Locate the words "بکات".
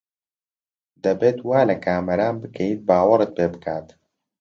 3.53-3.87